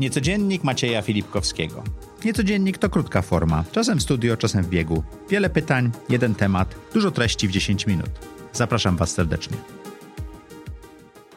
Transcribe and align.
Niecodziennik 0.00 0.64
Macieja 0.64 1.02
Filipkowskiego. 1.02 1.82
Niecodziennik 2.24 2.78
to 2.78 2.90
krótka 2.90 3.22
forma, 3.22 3.64
czasem 3.72 3.98
w 3.98 4.02
studio, 4.02 4.36
czasem 4.36 4.64
w 4.64 4.68
biegu. 4.68 5.02
Wiele 5.30 5.50
pytań, 5.50 5.90
jeden 6.08 6.34
temat, 6.34 6.74
dużo 6.94 7.10
treści 7.10 7.48
w 7.48 7.50
10 7.50 7.86
minut. 7.86 8.10
Zapraszam 8.52 8.96
Was 8.96 9.10
serdecznie. 9.10 9.56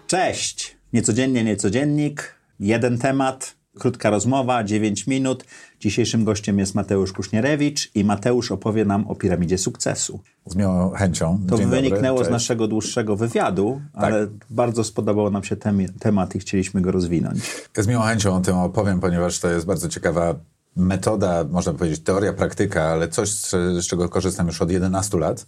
Cześć! 0.07 0.77
Niecodziennie, 0.93 1.43
niecodziennik, 1.43 2.35
jeden 2.59 2.97
temat, 2.97 3.56
krótka 3.77 4.09
rozmowa, 4.09 4.63
9 4.63 5.07
minut. 5.07 5.43
Dzisiejszym 5.79 6.23
gościem 6.23 6.59
jest 6.59 6.75
Mateusz 6.75 7.13
Kusznierewicz 7.13 7.91
i 7.95 8.03
Mateusz 8.03 8.51
opowie 8.51 8.85
nam 8.85 9.07
o 9.07 9.15
piramidzie 9.15 9.57
sukcesu. 9.57 10.19
Z 10.45 10.55
miłą 10.55 10.89
chęcią. 10.89 11.39
To 11.49 11.57
Dzień 11.57 11.69
wyniknęło 11.69 12.17
dobry, 12.17 12.29
z 12.29 12.31
naszego 12.31 12.67
dłuższego 12.67 13.15
wywiadu, 13.15 13.81
Tak. 13.93 14.03
ale 14.03 14.27
bardzo 14.49 14.83
spodobał 14.83 15.31
nam 15.31 15.43
się 15.43 15.55
tem- 15.55 15.93
temat 15.99 16.35
i 16.35 16.39
chcieliśmy 16.39 16.81
go 16.81 16.91
rozwinąć. 16.91 17.39
Z 17.77 17.87
miłą 17.87 18.01
chęcią 18.01 18.35
o 18.35 18.39
tym 18.39 18.57
opowiem, 18.57 18.99
ponieważ 18.99 19.39
to 19.39 19.49
jest 19.49 19.65
bardzo 19.65 19.89
ciekawa 19.89 20.35
metoda, 20.75 21.43
można 21.49 21.73
powiedzieć 21.73 21.99
teoria, 21.99 22.33
praktyka, 22.33 22.83
ale 22.83 23.07
coś, 23.07 23.29
z, 23.29 23.49
z 23.83 23.87
czego 23.87 24.09
korzystam 24.09 24.47
już 24.47 24.61
od 24.61 24.71
11 24.71 25.17
lat. 25.17 25.45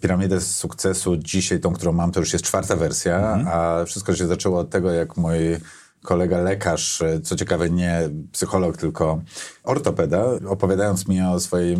Piramidę 0.00 0.40
sukcesu 0.40 1.16
dzisiaj, 1.16 1.60
tą, 1.60 1.72
którą 1.72 1.92
mam, 1.92 2.12
to 2.12 2.20
już 2.20 2.32
jest 2.32 2.44
czwarta 2.44 2.76
wersja, 2.76 3.18
a 3.52 3.84
wszystko 3.84 4.14
się 4.14 4.26
zaczęło 4.26 4.58
od 4.58 4.70
tego, 4.70 4.90
jak 4.90 5.16
mój 5.16 5.36
kolega 6.02 6.38
lekarz, 6.40 7.02
co 7.22 7.36
ciekawe 7.36 7.70
nie 7.70 8.10
psycholog, 8.32 8.76
tylko 8.76 9.22
ortopeda, 9.64 10.24
opowiadając 10.48 11.08
mi 11.08 11.22
o 11.22 11.40
swojej 11.40 11.76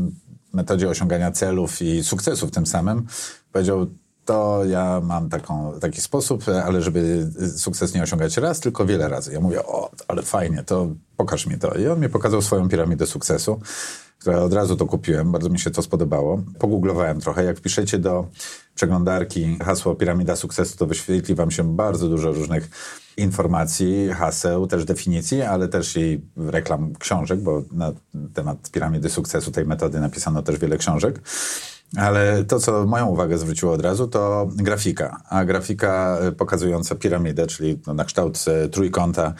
metodzie 0.52 0.88
osiągania 0.88 1.32
celów 1.32 1.82
i 1.82 2.04
sukcesów 2.04 2.50
tym 2.50 2.66
samym, 2.66 3.06
powiedział, 3.52 3.86
to 4.24 4.64
ja 4.64 5.00
mam 5.04 5.28
taką, 5.28 5.72
taki 5.80 6.00
sposób, 6.00 6.44
ale 6.64 6.82
żeby 6.82 7.30
sukces 7.56 7.94
nie 7.94 8.02
osiągać 8.02 8.36
raz, 8.36 8.60
tylko 8.60 8.86
wiele 8.86 9.08
razy. 9.08 9.32
Ja 9.32 9.40
mówię, 9.40 9.66
o, 9.66 9.90
ale 10.08 10.22
fajnie, 10.22 10.64
to 10.64 10.88
pokaż 11.16 11.46
mi 11.46 11.58
to. 11.58 11.74
I 11.74 11.88
on 11.88 12.00
mi 12.00 12.08
pokazał 12.08 12.42
swoją 12.42 12.68
piramidę 12.68 13.06
sukcesu, 13.06 13.60
która 14.18 14.38
od 14.38 14.52
razu 14.52 14.76
to 14.76 14.86
kupiłem, 14.86 15.32
bardzo 15.32 15.48
mi 15.48 15.58
się 15.58 15.70
to 15.70 15.82
spodobało. 15.82 16.42
Pogooglowałem 16.58 17.20
trochę. 17.20 17.44
Jak 17.44 17.58
wpiszecie 17.58 17.98
do 17.98 18.26
przeglądarki 18.74 19.58
hasło 19.58 19.94
piramida 19.94 20.36
sukcesu, 20.36 20.78
to 20.78 20.86
wyświetli 20.86 21.34
wam 21.34 21.50
się 21.50 21.76
bardzo 21.76 22.08
dużo 22.08 22.32
różnych 22.32 22.70
informacji, 23.16 24.08
haseł, 24.08 24.66
też 24.66 24.84
definicji, 24.84 25.42
ale 25.42 25.68
też 25.68 25.96
i 25.96 26.20
reklam 26.36 26.94
książek, 26.94 27.40
bo 27.40 27.62
na 27.72 27.92
temat 28.34 28.70
piramidy 28.70 29.10
sukcesu 29.10 29.50
tej 29.50 29.66
metody 29.66 30.00
napisano 30.00 30.42
też 30.42 30.58
wiele 30.58 30.78
książek. 30.78 31.20
Ale 31.96 32.44
to, 32.44 32.58
co 32.60 32.86
moją 32.86 33.06
uwagę 33.06 33.38
zwróciło 33.38 33.72
od 33.72 33.80
razu, 33.80 34.08
to 34.08 34.48
grafika. 34.54 35.22
A 35.28 35.44
grafika 35.44 36.18
y, 36.28 36.32
pokazująca 36.32 36.94
piramidę, 36.94 37.46
czyli 37.46 37.80
no, 37.86 37.94
na 37.94 38.04
kształt 38.04 38.44
y, 38.64 38.68
trójkąta, 38.68 39.34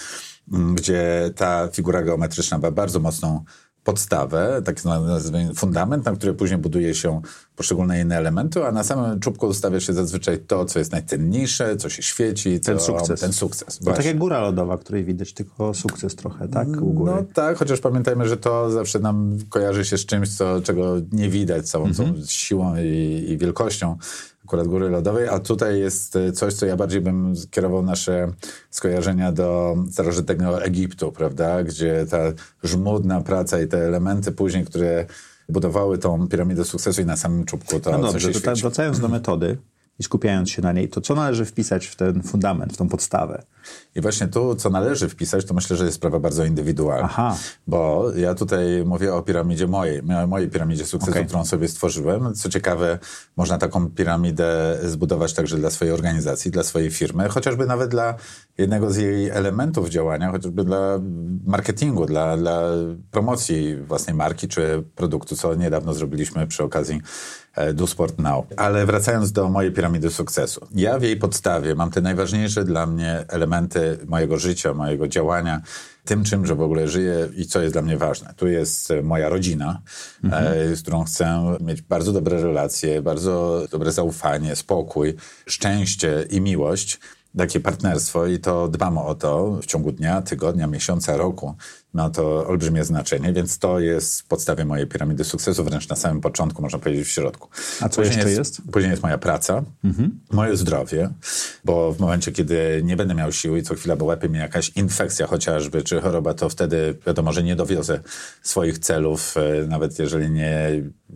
gdzie 0.74 1.30
ta 1.36 1.68
figura 1.72 2.02
geometryczna 2.02 2.58
ma 2.58 2.70
bardzo 2.70 3.00
mocną 3.00 3.44
podstawę, 3.84 4.62
tak 4.64 4.84
nazwijmy 4.84 5.54
fundament, 5.54 6.04
na 6.04 6.12
który 6.12 6.34
później 6.34 6.58
buduje 6.58 6.94
się 6.94 7.20
poszczególne 7.56 8.00
inne 8.00 8.16
elementy, 8.16 8.64
a 8.66 8.72
na 8.72 8.84
samym 8.84 9.20
czubku 9.20 9.46
ustawia 9.46 9.80
się 9.80 9.92
zazwyczaj 9.92 10.38
to, 10.38 10.64
co 10.64 10.78
jest 10.78 10.92
najcenniejsze, 10.92 11.76
co 11.76 11.88
się 11.88 12.02
świeci, 12.02 12.60
co, 12.60 12.70
Ten 12.70 12.80
sukces. 12.80 13.20
Ten 13.20 13.32
sukces. 13.32 13.78
To 13.78 13.92
tak 13.92 14.04
jak 14.04 14.18
góra 14.18 14.40
lodowa, 14.40 14.78
której 14.78 15.04
widać 15.04 15.32
tylko 15.32 15.74
sukces 15.74 16.16
trochę, 16.16 16.48
tak? 16.48 16.68
U 16.68 16.92
góry. 16.92 17.12
No 17.12 17.22
tak, 17.34 17.56
chociaż 17.56 17.80
pamiętajmy, 17.80 18.28
że 18.28 18.36
to 18.36 18.70
zawsze 18.70 18.98
nam 18.98 19.38
kojarzy 19.48 19.84
się 19.84 19.98
z 19.98 20.06
czymś, 20.06 20.36
co, 20.36 20.60
czego 20.60 20.96
nie 21.12 21.28
widać, 21.28 21.68
całą 21.68 21.86
Mhm. 21.86 22.22
siłą 22.26 22.76
i, 22.76 23.24
i 23.28 23.38
wielkością 23.38 23.96
akurat 24.44 24.68
góry 24.68 24.88
lodowej, 24.88 25.28
a 25.28 25.38
tutaj 25.38 25.80
jest 25.80 26.16
y, 26.16 26.32
coś, 26.32 26.54
co 26.54 26.66
ja 26.66 26.76
bardziej 26.76 27.00
bym 27.00 27.36
skierował 27.36 27.82
nasze 27.82 28.32
skojarzenia 28.70 29.32
do 29.32 29.76
starożytnego 29.90 30.64
Egiptu, 30.64 31.12
prawda, 31.12 31.64
gdzie 31.64 32.06
ta 32.10 32.18
żmudna 32.62 33.20
praca 33.20 33.60
i 33.60 33.68
te 33.68 33.78
elementy 33.78 34.32
później, 34.32 34.64
które 34.64 35.06
budowały 35.48 35.98
tą 35.98 36.28
piramidę 36.28 36.64
sukcesu 36.64 37.02
i 37.02 37.04
na 37.04 37.16
samym 37.16 37.44
czubku 37.44 37.80
to, 37.80 37.90
no 37.90 37.98
dobrze, 37.98 38.32
się 38.32 38.40
to 38.40 38.44
tak 38.44 38.56
wracając 38.56 39.00
do 39.00 39.08
metody 39.08 39.58
i 40.02 40.04
skupiając 40.04 40.50
się 40.50 40.62
na 40.62 40.72
niej, 40.72 40.88
to 40.88 41.00
co 41.00 41.14
należy 41.14 41.44
wpisać 41.44 41.86
w 41.86 41.96
ten 41.96 42.22
fundament, 42.22 42.72
w 42.72 42.76
tą 42.76 42.88
podstawę? 42.88 43.42
I 43.94 44.00
właśnie 44.00 44.28
tu, 44.28 44.54
co 44.54 44.70
należy 44.70 45.08
wpisać, 45.08 45.44
to 45.44 45.54
myślę, 45.54 45.76
że 45.76 45.84
jest 45.84 45.96
sprawa 45.96 46.20
bardzo 46.20 46.44
indywidualna. 46.44 47.04
Aha. 47.04 47.36
Bo 47.66 48.12
ja 48.16 48.34
tutaj 48.34 48.84
mówię 48.86 49.14
o 49.14 49.22
piramidzie 49.22 49.66
mojej, 49.66 50.02
mojej 50.28 50.48
piramidzie 50.50 50.86
sukcesu, 50.86 51.12
Okej. 51.12 51.26
którą 51.26 51.44
sobie 51.44 51.68
stworzyłem. 51.68 52.34
Co 52.34 52.48
ciekawe, 52.48 52.98
można 53.36 53.58
taką 53.58 53.90
piramidę 53.90 54.78
zbudować 54.84 55.34
także 55.34 55.56
dla 55.56 55.70
swojej 55.70 55.94
organizacji, 55.94 56.50
dla 56.50 56.62
swojej 56.62 56.90
firmy, 56.90 57.28
chociażby 57.28 57.66
nawet 57.66 57.90
dla 57.90 58.14
jednego 58.58 58.90
z 58.90 58.96
jej 58.96 59.28
elementów 59.28 59.88
działania, 59.88 60.30
chociażby 60.30 60.64
dla 60.64 60.98
marketingu, 61.46 62.06
dla, 62.06 62.36
dla 62.36 62.62
promocji 63.10 63.76
własnej 63.76 64.16
marki 64.16 64.48
czy 64.48 64.84
produktu, 64.94 65.36
co 65.36 65.54
niedawno 65.54 65.94
zrobiliśmy 65.94 66.46
przy 66.46 66.62
okazji 66.62 67.00
e, 67.54 67.74
Do 67.74 67.86
Sport 67.86 68.18
Now. 68.18 68.46
Ale 68.56 68.86
wracając 68.86 69.32
do 69.32 69.48
mojej 69.48 69.72
piramidy 69.72 70.10
sukcesu. 70.10 70.66
Ja 70.74 70.98
w 70.98 71.02
jej 71.02 71.16
podstawie 71.16 71.74
mam 71.74 71.90
te 71.90 72.00
najważniejsze 72.00 72.64
dla 72.64 72.86
mnie 72.86 73.24
elementy 73.28 73.98
mojego 74.06 74.38
życia, 74.38 74.74
mojego 74.74 75.08
działania, 75.08 75.60
tym 76.04 76.24
czym, 76.24 76.46
że 76.46 76.54
w 76.54 76.62
ogóle 76.62 76.88
żyję 76.88 77.28
i 77.36 77.46
co 77.46 77.60
jest 77.60 77.74
dla 77.74 77.82
mnie 77.82 77.96
ważne. 77.96 78.34
Tu 78.36 78.48
jest 78.48 78.90
e, 78.90 79.02
moja 79.02 79.28
rodzina, 79.28 79.82
e, 80.32 80.76
z 80.76 80.82
którą 80.82 81.04
chcę 81.04 81.56
mieć 81.60 81.82
bardzo 81.82 82.12
dobre 82.12 82.42
relacje, 82.42 83.02
bardzo 83.02 83.66
dobre 83.70 83.92
zaufanie, 83.92 84.56
spokój, 84.56 85.14
szczęście 85.46 86.26
i 86.30 86.40
miłość. 86.40 87.00
Takie 87.38 87.60
partnerstwo 87.60 88.26
i 88.26 88.38
to 88.38 88.68
dbam 88.68 88.98
o 88.98 89.14
to 89.14 89.58
w 89.62 89.66
ciągu 89.66 89.92
dnia, 89.92 90.22
tygodnia, 90.22 90.66
miesiąca, 90.66 91.16
roku. 91.16 91.54
Ma 91.92 92.10
to 92.10 92.46
olbrzymie 92.46 92.84
znaczenie, 92.84 93.32
więc 93.32 93.58
to 93.58 93.80
jest 93.80 94.20
w 94.20 94.24
podstawie 94.24 94.64
mojej 94.64 94.86
piramidy 94.86 95.24
sukcesu, 95.24 95.64
wręcz 95.64 95.88
na 95.88 95.96
samym 95.96 96.20
początku, 96.20 96.62
można 96.62 96.78
powiedzieć 96.78 97.06
w 97.06 97.10
środku. 97.10 97.48
A 97.80 97.88
co 97.88 98.02
jeszcze 98.02 98.30
jest? 98.30 98.62
Później 98.72 98.90
jest 98.90 99.02
moja 99.02 99.18
praca, 99.18 99.62
moje 100.30 100.56
zdrowie, 100.56 101.10
bo 101.64 101.92
w 101.92 102.00
momencie, 102.00 102.32
kiedy 102.32 102.80
nie 102.84 102.96
będę 102.96 103.14
miał 103.14 103.32
siły 103.32 103.58
i 103.58 103.62
co 103.62 103.74
chwila 103.74 103.96
bo 103.96 104.04
łapie 104.04 104.28
mnie 104.28 104.38
jakaś 104.38 104.68
infekcja 104.68 105.26
chociażby, 105.26 105.82
czy 105.82 106.00
choroba, 106.00 106.34
to 106.34 106.48
wtedy 106.48 106.98
wiadomo, 107.06 107.32
że 107.32 107.42
nie 107.42 107.56
dowiozę 107.56 108.00
swoich 108.42 108.78
celów, 108.78 109.34
e, 109.36 109.66
nawet 109.66 109.98
jeżeli 109.98 110.30
nie 110.30 110.70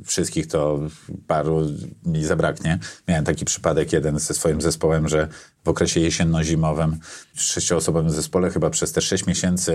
wszystkich, 0.06 0.46
to 0.46 0.80
paru 1.26 1.62
mi 2.06 2.24
zabraknie. 2.24 2.78
Miałem 3.08 3.24
taki 3.24 3.44
przypadek 3.44 3.92
jeden 3.92 4.18
ze 4.18 4.34
swoim 4.34 4.60
zespołem, 4.60 5.08
że 5.08 5.28
w 5.64 5.68
okresie 5.68 6.00
jesienno-zimowym 6.00 6.96
w 7.34 7.40
sześcioosobowym 7.42 8.10
zespole 8.10 8.50
chyba 8.50 8.70
przez 8.70 8.92
te 8.92 9.00
sześć 9.00 9.26
miesięcy 9.26 9.72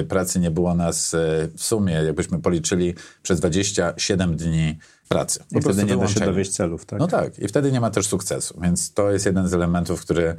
y, 0.00 0.04
pracy 0.04 0.40
nie 0.40 0.50
było 0.50 0.74
nas 0.74 1.14
y, 1.14 1.18
w 1.56 1.62
sumie, 1.62 1.92
jakbyśmy 1.92 2.38
policzyli, 2.38 2.94
przez 3.22 3.40
27 3.40 4.36
dni 4.36 4.78
pracy. 5.08 5.38
Po 5.38 5.44
I 5.44 5.48
wtedy 5.48 5.62
prostu 5.62 5.86
nie 5.86 5.96
da 5.96 6.08
się 6.08 6.20
dowieść 6.20 6.50
celów, 6.50 6.86
tak? 6.86 6.98
No 6.98 7.06
tak, 7.06 7.38
i 7.38 7.48
wtedy 7.48 7.72
nie 7.72 7.80
ma 7.80 7.90
też 7.90 8.06
sukcesu. 8.06 8.60
Więc 8.62 8.92
to 8.92 9.10
jest 9.10 9.26
jeden 9.26 9.48
z 9.48 9.54
elementów, 9.54 10.00
który 10.00 10.36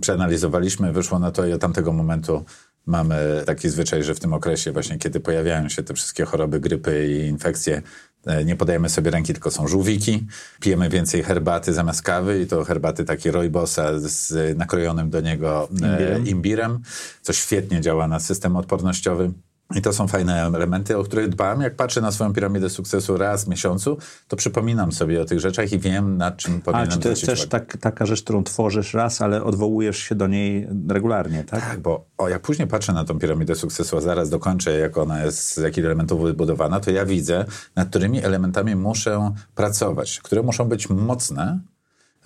przeanalizowaliśmy. 0.00 0.92
Wyszło 0.92 1.18
na 1.18 1.30
to 1.30 1.46
i 1.46 1.52
od 1.52 1.60
tamtego 1.60 1.92
momentu 1.92 2.44
mamy 2.86 3.42
taki 3.46 3.68
zwyczaj, 3.68 4.02
że 4.02 4.14
w 4.14 4.20
tym 4.20 4.32
okresie 4.32 4.72
właśnie, 4.72 4.98
kiedy 4.98 5.20
pojawiają 5.20 5.68
się 5.68 5.82
te 5.82 5.94
wszystkie 5.94 6.24
choroby, 6.24 6.60
grypy 6.60 7.08
i 7.08 7.26
infekcje, 7.26 7.82
e, 8.26 8.44
nie 8.44 8.56
podajemy 8.56 8.88
sobie 8.88 9.10
ręki, 9.10 9.32
tylko 9.32 9.50
są 9.50 9.68
żółwiki. 9.68 10.26
Pijemy 10.60 10.88
więcej 10.88 11.22
herbaty 11.22 11.72
zamiast 11.72 12.02
kawy 12.02 12.42
i 12.42 12.46
to 12.46 12.64
herbaty 12.64 13.04
takie 13.04 13.30
rojbosa 13.30 13.98
z 13.98 14.58
nakrojonym 14.58 15.10
do 15.10 15.20
niego 15.20 15.68
e, 15.70 15.74
Imbirem. 15.74 16.26
imbirem, 16.26 16.78
co 17.22 17.32
świetnie 17.32 17.80
działa 17.80 18.08
na 18.08 18.20
system 18.20 18.56
odpornościowy. 18.56 19.30
I 19.74 19.82
to 19.82 19.92
są 19.92 20.08
fajne 20.08 20.42
elementy, 20.42 20.98
o 20.98 21.04
których 21.04 21.28
dbam. 21.28 21.60
Jak 21.60 21.76
patrzę 21.76 22.00
na 22.00 22.12
swoją 22.12 22.32
piramidę 22.32 22.70
sukcesu 22.70 23.16
raz 23.16 23.44
w 23.44 23.48
miesiącu, 23.48 23.98
to 24.28 24.36
przypominam 24.36 24.92
sobie 24.92 25.22
o 25.22 25.24
tych 25.24 25.40
rzeczach 25.40 25.72
i 25.72 25.78
wiem, 25.78 26.16
nad 26.16 26.36
czym 26.36 26.56
A, 26.56 26.64
powinienem 26.64 26.90
czy 26.90 26.98
to 26.98 27.08
jest 27.08 27.26
też 27.26 27.46
tak, 27.46 27.76
taka 27.76 28.06
rzecz, 28.06 28.22
którą 28.22 28.44
tworzysz 28.44 28.94
raz, 28.94 29.22
ale 29.22 29.44
odwołujesz 29.44 29.98
się 29.98 30.14
do 30.14 30.26
niej 30.26 30.68
regularnie, 30.88 31.44
tak? 31.44 31.60
Tak, 31.60 31.80
bo 31.80 32.04
o, 32.18 32.28
jak 32.28 32.42
później 32.42 32.68
patrzę 32.68 32.92
na 32.92 33.04
tą 33.04 33.18
piramidę 33.18 33.54
sukcesu, 33.54 33.96
a 33.96 34.00
zaraz 34.00 34.30
dokończę, 34.30 34.78
jak 34.78 34.98
ona 34.98 35.24
jest, 35.24 35.54
z 35.54 35.56
jakich 35.56 35.84
elementów 35.84 36.22
wybudowana, 36.22 36.80
to 36.80 36.90
ja 36.90 37.06
widzę, 37.06 37.44
nad 37.76 37.88
którymi 37.88 38.24
elementami 38.24 38.76
muszę 38.76 39.32
pracować, 39.54 40.20
które 40.22 40.42
muszą 40.42 40.68
być 40.68 40.90
mocne, 40.90 41.58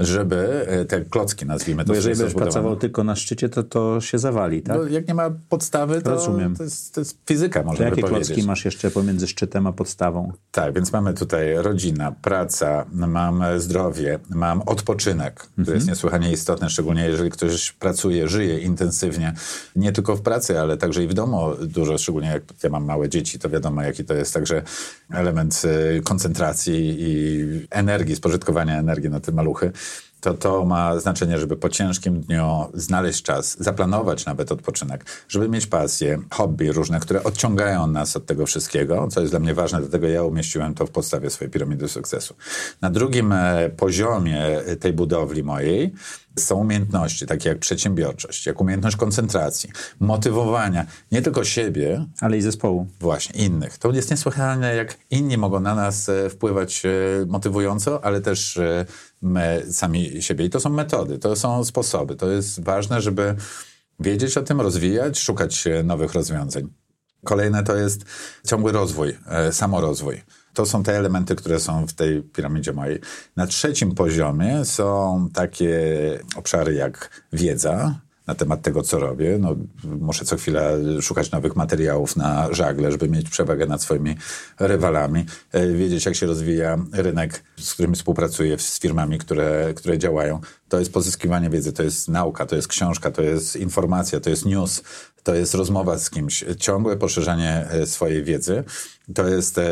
żeby 0.01 0.67
e, 0.67 0.85
te 0.85 1.01
klocki, 1.05 1.47
nazwijmy 1.47 1.85
to, 1.85 1.89
Bo 1.89 1.95
jeżeli 1.95 2.17
będziesz 2.17 2.35
pracował 2.35 2.77
tylko 2.77 3.05
na 3.05 3.17
szczycie, 3.17 3.49
to 3.49 3.63
to 3.63 4.01
się 4.01 4.19
zawali, 4.19 4.63
tak? 4.63 4.77
No, 4.77 4.85
jak 4.85 5.09
nie 5.09 5.15
ma 5.15 5.31
podstawy, 5.49 6.03
to, 6.03 6.11
Rozumiem. 6.11 6.57
to, 6.57 6.63
jest, 6.65 6.95
to 6.95 7.01
jest 7.01 7.19
fizyka, 7.27 7.63
można 7.63 7.85
jakie 7.85 8.01
powiedzieć. 8.03 8.27
klocki 8.29 8.47
masz 8.47 8.65
jeszcze 8.65 8.91
pomiędzy 8.91 9.27
szczytem 9.29 9.67
a 9.67 9.73
podstawą? 9.73 10.33
Tak, 10.53 10.75
więc 10.75 10.93
mamy 10.93 11.15
tutaj 11.15 11.55
rodzina, 11.57 12.13
praca, 12.13 12.87
mam 12.93 13.43
zdrowie, 13.57 14.19
mam 14.31 14.63
odpoczynek, 14.63 15.35
który 15.41 15.61
Mhm. 15.61 15.77
jest 15.77 15.89
niesłychanie 15.89 16.33
istotny, 16.33 16.71
szczególnie 16.71 17.05
jeżeli 17.05 17.31
ktoś 17.31 17.73
pracuje, 17.73 18.29
żyje 18.29 18.59
intensywnie, 18.59 19.33
nie 19.77 19.93
tylko 19.93 20.17
w 20.17 20.23
pracy, 20.23 20.61
ale 20.61 20.77
także 20.77 21.05
i 21.05 21.09
w 21.09 21.15
domu 21.15 21.47
dużo, 21.63 21.99
szczególnie 21.99 22.29
jak 22.29 22.43
ja 22.63 22.71
mam 22.71 22.85
małe 22.85 23.09
dzieci, 23.09 23.39
to 23.39 23.51
wiadomo 23.51 23.83
jaki 23.83 24.05
to 24.05 24.15
jest 24.15 24.35
także 24.35 24.63
element 25.11 25.63
y, 25.97 26.01
koncentracji 26.05 26.97
i 26.99 27.67
energii, 27.71 28.17
spożytkowania 28.17 28.79
energii 28.79 29.11
na 29.11 29.21
te 29.21 29.33
maluchy. 29.33 29.73
To 30.21 30.35
to 30.35 30.65
ma 30.65 31.01
znaczenie, 31.01 31.39
żeby 31.39 31.57
po 31.57 31.69
ciężkim 31.69 32.21
dniu 32.21 32.67
znaleźć 32.75 33.23
czas, 33.23 33.57
zaplanować 33.61 34.27
nawet 34.27 34.53
odpoczynek, 34.53 35.05
żeby 35.29 35.49
mieć 35.49 35.67
pasję, 35.67 36.19
hobby 36.31 36.73
różne, 36.73 37.01
które 37.01 37.23
odciągają 37.23 37.87
nas 37.87 38.17
od 38.17 38.27
tego 38.27 38.47
wszystkiego, 38.47 39.09
co 39.11 39.21
jest 39.21 39.33
dla 39.33 39.41
mnie 39.41 39.55
ważne, 39.55 39.81
dlatego 39.81 40.09
ja 40.09 40.23
umieściłem 40.23 40.75
to 40.75 40.87
w 40.87 40.91
podstawie 40.91 41.31
swojej 41.31 41.51
piramidy 41.51 41.89
sukcesu. 41.89 42.35
Na 42.81 42.91
drugim 42.91 43.33
e, 43.33 43.71
poziomie 43.77 44.43
tej 44.81 44.93
budowli 44.93 45.43
mojej 45.43 45.93
są 46.39 46.57
umiejętności, 46.57 47.27
takie 47.27 47.49
jak 47.49 47.59
przedsiębiorczość, 47.59 48.47
jak 48.47 48.61
umiejętność 48.61 48.97
koncentracji, 48.97 49.71
motywowania 50.01 50.87
nie 51.13 51.23
tylko 51.23 51.45
siebie, 51.45 52.07
ale 52.21 52.39
i 52.39 52.43
zespołu. 52.43 52.87
Właśnie, 53.01 53.45
innych. 53.45 53.79
To 53.79 53.93
jest 53.93 54.11
niesłychane, 54.11 54.75
jak 54.75 54.99
inni 55.11 55.39
mogą 55.39 55.61
na 55.61 55.75
nas 55.75 56.09
e, 56.09 56.31
wpływać 56.31 56.83
e, 56.87 56.91
motywująco, 57.27 58.05
ale 58.05 58.21
też 58.21 58.57
e, 58.57 58.87
my 59.23 59.67
sami 59.71 60.23
siebie. 60.23 60.45
I 60.45 60.51
to 60.51 60.61
są 60.61 60.71
metody, 60.71 61.19
to 61.19 61.37
są 61.37 61.65
sposoby. 61.65 62.17
To 62.17 62.31
jest 62.31 62.65
ważne, 62.65 63.01
żeby 63.01 63.35
wiedzieć 64.01 64.37
o 64.37 64.43
tym, 64.43 64.61
rozwijać, 64.61 65.19
szukać 65.19 65.65
nowych 65.85 66.13
rozwiązań. 66.13 66.69
Kolejne 67.25 67.65
to 67.65 67.77
jest 67.77 68.05
ciągły 68.47 68.73
rozwój, 68.73 69.19
samorozwój. 69.51 70.23
To 70.55 70.67
są 70.67 70.83
te 70.83 70.97
elementy, 70.97 71.37
które 71.37 71.61
są 71.61 71.87
w 71.87 71.93
tej 71.93 72.23
piramidzie 72.23 72.73
mojej. 72.73 73.01
Na 73.37 73.47
trzecim 73.47 73.95
poziomie 73.95 74.65
są 74.65 75.29
takie 75.35 75.79
obszary 76.37 76.75
jak 76.75 77.23
wiedza, 77.33 78.01
na 78.31 78.35
temat 78.35 78.63
tego, 78.63 78.83
co 78.83 78.99
robię. 78.99 79.39
No, 79.41 79.57
muszę 79.85 80.25
co 80.25 80.37
chwilę 80.37 80.79
szukać 81.01 81.31
nowych 81.31 81.57
materiałów 81.57 82.17
na 82.17 82.49
żagle, 82.53 82.93
żeby 82.93 83.09
mieć 83.09 83.31
przewagę 83.31 83.67
nad 83.67 83.83
swoimi 83.83 84.17
rywalami, 84.59 85.25
e, 85.53 85.67
wiedzieć, 85.73 86.07
jak 86.07 86.15
się 86.15 86.27
rozwija 86.27 86.79
rynek, 86.93 87.43
z 87.61 87.75
którym 87.75 87.95
współpracuję, 87.95 88.59
z 88.59 88.81
firmami, 88.81 89.19
które, 89.19 89.75
które 89.75 89.99
działają. 89.99 90.41
To 90.69 90.79
jest 90.79 90.93
pozyskiwanie 90.93 91.51
wiedzy, 91.51 91.73
to 91.73 91.83
jest 91.83 92.09
nauka, 92.09 92.47
to 92.47 92.57
jest 92.57 92.69
książka, 92.69 93.11
to 93.11 93.23
jest 93.23 93.57
informacja, 93.57 94.21
to 94.21 94.31
jest 94.31 94.47
news, 94.47 94.83
to 95.23 95.35
jest 95.35 95.55
rozmowa 95.55 95.99
z 95.99 96.11
kimś, 96.11 96.45
ciągłe 96.59 96.97
poszerzanie 96.97 97.67
e, 97.71 97.87
swojej 97.87 98.25
wiedzy, 98.25 98.65
to 99.15 99.29
jest 99.29 99.59
e, 99.59 99.63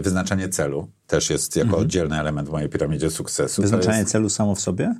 wyznaczanie 0.00 0.48
celu, 0.48 0.88
też 1.06 1.30
jest 1.30 1.56
jako 1.56 1.66
mhm. 1.66 1.82
oddzielny 1.82 2.20
element 2.20 2.48
w 2.48 2.52
mojej 2.52 2.68
piramidzie 2.68 3.10
sukcesu. 3.10 3.62
Wyznaczanie 3.62 3.98
jest... 3.98 4.12
celu 4.12 4.30
samo 4.30 4.54
w 4.54 4.60
sobie? 4.60 4.94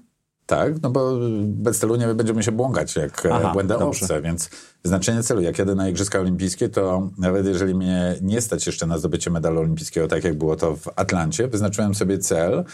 Tak, 0.46 0.82
no 0.82 0.90
bo 0.90 1.18
bez 1.44 1.78
celu 1.78 1.96
nie 1.96 2.06
będziemy 2.06 2.42
się 2.42 2.52
błąkać 2.52 2.96
jak 2.96 3.26
e, 3.26 3.34
Aha, 3.34 3.52
owce, 3.78 4.22
więc 4.22 4.50
znaczenie 4.84 5.22
celu. 5.22 5.40
Jak 5.40 5.58
jadę 5.58 5.74
na 5.74 5.88
Igrzyska 5.88 6.20
Olimpijskie, 6.20 6.68
to 6.68 7.10
nawet 7.18 7.46
jeżeli 7.46 7.74
mnie 7.74 8.16
nie 8.22 8.40
stać 8.40 8.66
jeszcze 8.66 8.86
na 8.86 8.98
zdobycie 8.98 9.30
medalu 9.30 9.60
olimpijskiego, 9.60 10.08
tak 10.08 10.24
jak 10.24 10.38
było 10.38 10.56
to 10.56 10.76
w 10.76 10.88
Atlancie, 10.96 11.48
wyznaczyłem 11.48 11.94
sobie 11.94 12.18
cel, 12.18 12.64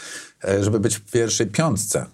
żeby 0.61 0.79
być 0.79 0.95
w 0.95 1.11
pierwszej 1.11 1.47
piątce. 1.47 2.05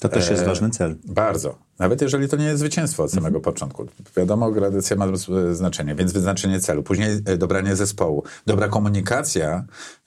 To 0.00 0.08
też 0.08 0.30
jest 0.30 0.42
e, 0.42 0.46
ważny 0.46 0.70
cel. 0.70 0.96
Bardzo. 1.04 1.58
Nawet 1.78 2.02
jeżeli 2.02 2.28
to 2.28 2.36
nie 2.36 2.44
jest 2.44 2.58
zwycięstwo 2.58 3.02
od 3.02 3.10
samego 3.10 3.36
mhm. 3.36 3.42
początku. 3.42 3.86
Wiadomo, 4.16 4.50
gradacja 4.50 4.96
ma 4.96 5.06
znaczenie, 5.52 5.94
więc 5.94 6.12
wyznaczenie 6.12 6.60
celu. 6.60 6.82
Później 6.82 7.10
e, 7.24 7.36
dobranie 7.36 7.76
zespołu. 7.76 8.22
Dobra 8.46 8.68
komunikacja 8.68 9.64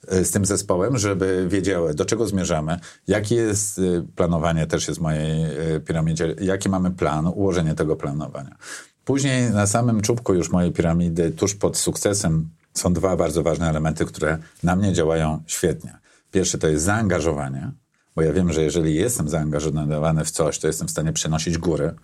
e, 0.08 0.24
z 0.24 0.30
tym 0.30 0.44
zespołem, 0.44 0.98
żeby 0.98 1.46
wiedziały, 1.48 1.94
do 1.94 2.04
czego 2.04 2.26
zmierzamy, 2.26 2.78
jakie 3.06 3.34
jest 3.34 3.80
planowanie 4.16 4.66
też 4.66 4.88
jest 4.88 5.00
w 5.00 5.02
mojej 5.02 5.44
piramidzie, 5.86 6.34
jaki 6.40 6.68
mamy 6.68 6.90
plan, 6.90 7.26
ułożenie 7.26 7.74
tego 7.74 7.96
planowania. 7.96 8.56
Później 9.04 9.50
na 9.50 9.66
samym 9.66 10.00
czubku 10.00 10.34
już 10.34 10.50
mojej 10.50 10.72
piramidy, 10.72 11.30
tuż 11.30 11.54
pod 11.54 11.76
sukcesem, 11.76 12.48
są 12.74 12.92
dwa 12.92 13.16
bardzo 13.16 13.42
ważne 13.42 13.68
elementy, 13.68 14.04
które 14.04 14.38
na 14.62 14.76
mnie 14.76 14.92
działają 14.92 15.42
świetnie. 15.46 15.98
Pierwszy 16.30 16.58
to 16.58 16.68
jest 16.68 16.84
zaangażowanie, 16.84 17.72
bo 18.16 18.22
ja 18.22 18.32
wiem, 18.32 18.52
że 18.52 18.62
jeżeli 18.62 18.94
jestem 18.94 19.28
zaangażowany 19.28 20.24
w 20.24 20.30
coś, 20.30 20.58
to 20.58 20.66
jestem 20.66 20.88
w 20.88 20.90
stanie 20.90 21.12
przenosić 21.12 21.58
góry 21.58 21.94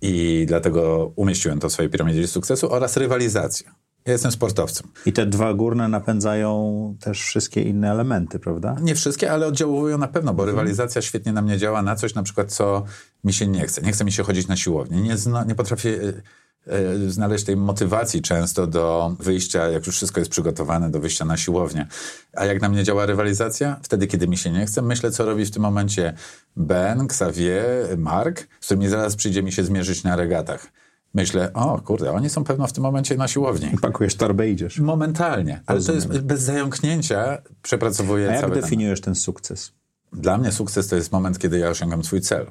i 0.00 0.44
dlatego 0.48 1.12
umieściłem 1.16 1.60
to 1.60 1.68
w 1.68 1.72
swojej 1.72 1.90
piramidzie 1.90 2.28
sukcesu 2.28 2.72
oraz 2.72 2.96
rywalizacja. 2.96 3.74
Ja 4.06 4.12
jestem 4.12 4.32
sportowcem. 4.32 4.88
I 5.06 5.12
te 5.12 5.26
dwa 5.26 5.54
górne 5.54 5.88
napędzają 5.88 6.96
też 7.00 7.20
wszystkie 7.22 7.62
inne 7.62 7.90
elementy, 7.90 8.38
prawda? 8.38 8.76
Nie 8.82 8.94
wszystkie, 8.94 9.32
ale 9.32 9.46
oddziałują 9.46 9.98
na 9.98 10.08
pewno, 10.08 10.34
bo 10.34 10.44
rywalizacja 10.44 11.02
świetnie 11.02 11.32
na 11.32 11.42
mnie 11.42 11.58
działa 11.58 11.82
na 11.82 11.96
coś 11.96 12.14
na 12.14 12.22
przykład, 12.22 12.52
co 12.52 12.84
mi 13.24 13.32
się 13.32 13.46
nie 13.46 13.66
chce. 13.66 13.82
Nie 13.82 13.92
chce 13.92 14.04
mi 14.04 14.12
się 14.12 14.22
chodzić 14.22 14.48
na 14.48 14.56
siłownię. 14.56 15.02
Nie, 15.02 15.16
zna, 15.16 15.44
nie 15.44 15.54
potrafię 15.54 15.88
y, 15.88 16.22
E, 16.66 17.10
znaleźć 17.10 17.44
tej 17.44 17.56
motywacji 17.56 18.22
często 18.22 18.66
do 18.66 19.16
wyjścia, 19.18 19.68
jak 19.68 19.86
już 19.86 19.96
wszystko 19.96 20.20
jest 20.20 20.30
przygotowane, 20.30 20.90
do 20.90 21.00
wyjścia 21.00 21.24
na 21.24 21.36
siłownię. 21.36 21.86
A 22.32 22.44
jak 22.44 22.60
na 22.60 22.68
mnie 22.68 22.84
działa 22.84 23.06
rywalizacja? 23.06 23.80
Wtedy, 23.82 24.06
kiedy 24.06 24.28
mi 24.28 24.36
się 24.36 24.50
nie 24.50 24.66
chce, 24.66 24.82
myślę, 24.82 25.10
co 25.10 25.24
robi 25.24 25.44
w 25.46 25.50
tym 25.50 25.62
momencie 25.62 26.14
Ben, 26.56 27.00
Xavier, 27.00 27.98
Mark, 27.98 28.48
z 28.60 28.64
którymi 28.66 28.88
zaraz 28.88 29.16
przyjdzie 29.16 29.42
mi 29.42 29.52
się 29.52 29.64
zmierzyć 29.64 30.04
na 30.04 30.16
regatach. 30.16 30.72
Myślę, 31.14 31.52
o 31.52 31.80
kurde, 31.80 32.12
oni 32.12 32.30
są 32.30 32.44
pewno 32.44 32.66
w 32.66 32.72
tym 32.72 32.82
momencie 32.82 33.16
na 33.16 33.28
siłowni. 33.28 33.70
Pakujesz 33.82 34.14
torbę 34.14 34.48
i 34.48 34.52
idziesz. 34.52 34.78
Momentalnie. 34.78 35.62
Ale 35.66 35.78
Rozumiem. 35.78 36.02
to 36.02 36.12
jest 36.12 36.24
bez 36.24 36.42
zająknięcia 36.42 37.42
przepracowuję 37.62 38.30
A 38.30 38.34
jak 38.34 38.54
definiujesz 38.54 39.00
ten 39.00 39.14
sukces? 39.14 39.72
Dla 40.12 40.38
mnie 40.38 40.52
sukces 40.52 40.88
to 40.88 40.96
jest 40.96 41.12
moment, 41.12 41.38
kiedy 41.38 41.58
ja 41.58 41.68
osiągam 41.68 42.04
swój 42.04 42.20
cel. 42.20 42.46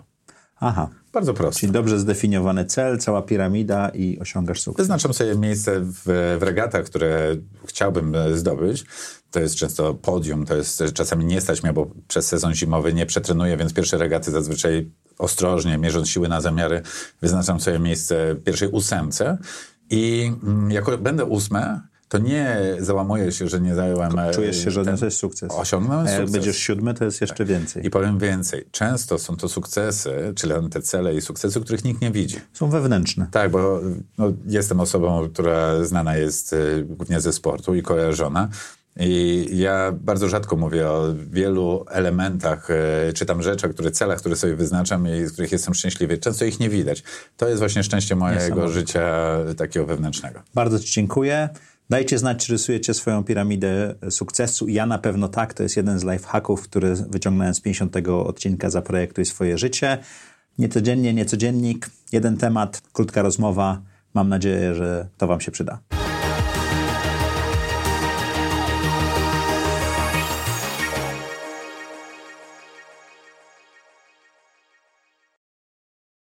Aha. 0.60 0.90
Bardzo 1.14 1.34
prosto. 1.34 1.60
Czyli 1.60 1.72
dobrze 1.72 2.00
zdefiniowany 2.00 2.66
cel, 2.66 2.98
cała 2.98 3.22
piramida 3.22 3.90
i 3.90 4.20
osiągasz 4.20 4.62
sukces. 4.62 4.78
Wyznaczam 4.78 5.14
sobie 5.14 5.36
miejsce 5.36 5.80
w, 5.80 6.02
w 6.40 6.44
regatach, 6.44 6.86
które 6.86 7.36
chciałbym 7.66 8.16
e, 8.16 8.38
zdobyć. 8.38 8.86
To 9.32 9.40
jest 9.40 9.56
często 9.56 9.94
podium, 9.94 10.46
to 10.46 10.56
jest 10.56 10.84
czasami 10.94 11.26
nie 11.26 11.42
stać 11.42 11.64
mnie, 11.64 11.74
bo 11.74 11.88
przez 12.08 12.28
sezon 12.28 12.54
zimowy 12.54 12.94
nie 12.94 13.06
przetrenuję, 13.06 13.58
więc 13.58 13.74
pierwsze 13.74 13.98
regaty 13.98 14.32
zazwyczaj 14.32 14.92
ostrożnie, 15.18 15.78
mierząc 15.78 16.10
siły 16.10 16.28
na 16.28 16.42
zamiary, 16.42 16.82
wyznaczam 17.22 17.60
sobie 17.60 17.80
miejsce 17.80 18.36
w 18.36 18.44
pierwszej 18.44 18.70
ósemce. 18.70 19.38
I 19.90 20.32
mm, 20.44 20.72
jako 20.72 20.98
będę 20.98 21.26
ósme, 21.26 21.82
to 22.10 22.18
nie 22.18 22.76
załamuję 22.80 23.32
się, 23.32 23.48
że 23.48 23.62
nie 23.62 23.76
zająłem... 23.76 24.20
E, 24.20 24.32
Czujesz 24.32 24.64
się, 24.64 24.72
że 24.72 24.84
jest 25.02 25.18
sukces. 25.18 25.52
Osiągnąłem 25.52 26.08
A 26.08 26.10
jak 26.10 26.20
sukces. 26.20 26.34
będziesz 26.34 26.58
siódmy, 26.58 26.94
to 26.94 27.06
jest 27.06 27.22
jeszcze 27.22 27.46
więcej. 27.46 27.86
I 27.86 27.90
powiem 27.90 28.20
więcej. 28.20 28.66
Często 28.72 29.20
są 29.20 29.38
to 29.38 29.50
sukcesy, 29.50 30.34
czyli 30.36 30.54
te 30.72 30.82
cele 30.82 31.16
i 31.16 31.22
sukcesy, 31.22 31.62
których 31.62 31.84
nikt 31.84 32.02
nie 32.02 32.12
widzi. 32.12 32.38
Są 32.54 32.70
wewnętrzne. 32.70 33.28
Tak, 33.32 33.52
bo 33.52 33.82
no, 34.18 34.34
jestem 34.46 34.80
osobą, 34.80 35.30
która 35.34 35.84
znana 35.84 36.18
jest 36.18 36.54
y, 36.54 36.86
głównie 36.90 37.20
ze 37.20 37.34
sportu 37.34 37.76
i 37.76 37.82
kojarzona. 37.82 38.50
I 39.00 39.48
ja 39.52 39.92
bardzo 39.92 40.30
rzadko 40.30 40.56
mówię 40.56 40.88
o 40.90 41.16
wielu 41.32 41.86
elementach, 41.90 42.70
y, 43.10 43.14
czy 43.14 43.26
tam 43.26 43.42
rzeczach, 43.42 43.72
które, 43.72 43.92
celach, 43.92 44.20
które 44.20 44.36
sobie 44.36 44.56
wyznaczam 44.56 45.08
i 45.08 45.26
z 45.26 45.32
których 45.32 45.52
jestem 45.52 45.74
szczęśliwy. 45.74 46.18
Często 46.18 46.46
ich 46.46 46.60
nie 46.60 46.70
widać. 46.70 47.04
To 47.38 47.48
jest 47.48 47.60
właśnie 47.60 47.84
szczęście 47.84 48.16
mojego 48.16 48.68
życia 48.70 49.38
takiego 49.58 49.86
wewnętrznego. 49.86 50.42
Bardzo 50.54 50.80
Ci 50.80 50.94
dziękuję. 50.94 51.50
Dajcie 51.90 52.18
znać, 52.18 52.46
czy 52.46 52.52
rysujecie 52.54 52.94
swoją 52.94 53.24
piramidę 53.24 53.96
sukcesu. 54.10 54.68
Ja 54.68 54.86
na 54.86 54.98
pewno 54.98 55.28
tak. 55.28 55.54
To 55.54 55.64
jest 55.64 55.78
jeden 55.78 56.00
z 56.00 56.04
lifehacków, 56.04 56.62
który 56.62 56.96
wyciągnąłem 56.96 57.54
z 57.54 57.62
50 57.62 57.98
odcinka 58.08 58.70
Zaprojektuj 58.70 59.26
swoje 59.26 59.58
życie. 59.58 59.98
Niecodziennie, 60.58 61.14
niecodziennik, 61.14 61.90
jeden 62.12 62.38
temat, 62.38 62.82
krótka 62.94 63.22
rozmowa. 63.22 63.82
Mam 64.14 64.30
nadzieję, 64.30 64.76
że 64.76 65.08
to 65.18 65.28
Wam 65.28 65.42
się 65.42 65.52
przyda. 65.52 65.99